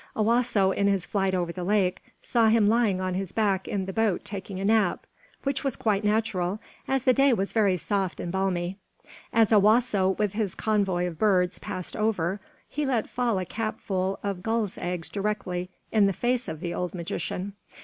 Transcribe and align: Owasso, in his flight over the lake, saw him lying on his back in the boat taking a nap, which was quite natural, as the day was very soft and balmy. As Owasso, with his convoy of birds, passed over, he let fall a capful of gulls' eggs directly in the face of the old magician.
Owasso, 0.15 0.71
in 0.71 0.87
his 0.87 1.05
flight 1.05 1.35
over 1.35 1.51
the 1.53 1.63
lake, 1.63 2.01
saw 2.23 2.47
him 2.47 2.67
lying 2.67 2.99
on 2.99 3.13
his 3.13 3.31
back 3.31 3.67
in 3.67 3.85
the 3.85 3.93
boat 3.93 4.25
taking 4.25 4.59
a 4.59 4.65
nap, 4.65 5.05
which 5.43 5.63
was 5.63 5.75
quite 5.75 6.03
natural, 6.03 6.57
as 6.87 7.03
the 7.03 7.13
day 7.13 7.33
was 7.33 7.51
very 7.51 7.77
soft 7.77 8.19
and 8.19 8.31
balmy. 8.31 8.77
As 9.31 9.51
Owasso, 9.51 10.17
with 10.17 10.33
his 10.33 10.55
convoy 10.55 11.05
of 11.05 11.19
birds, 11.19 11.59
passed 11.59 11.95
over, 11.95 12.39
he 12.67 12.83
let 12.83 13.09
fall 13.09 13.37
a 13.37 13.45
capful 13.45 14.17
of 14.23 14.41
gulls' 14.41 14.79
eggs 14.79 15.07
directly 15.07 15.69
in 15.91 16.07
the 16.07 16.13
face 16.13 16.47
of 16.47 16.61
the 16.61 16.73
old 16.73 16.95
magician. 16.95 17.53